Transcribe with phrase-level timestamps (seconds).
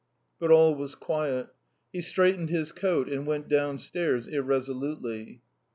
[0.39, 1.49] But all was quiet.
[1.93, 5.41] He straightened his coat and went downstairs irresolutely.